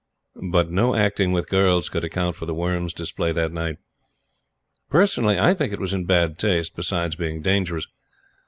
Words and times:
But 0.43 0.71
no 0.71 0.95
acting 0.95 1.31
with 1.31 1.47
girls 1.47 1.87
could 1.87 2.03
account 2.03 2.35
for 2.35 2.47
The 2.47 2.55
Worm's 2.55 2.91
display 2.91 3.31
that 3.33 3.51
night. 3.51 3.77
Personally, 4.89 5.37
I 5.37 5.53
think 5.53 5.71
it 5.71 5.79
was 5.79 5.93
in 5.93 6.05
bad 6.05 6.39
taste. 6.39 6.75
Besides 6.75 7.15
being 7.15 7.43
dangerous. 7.43 7.85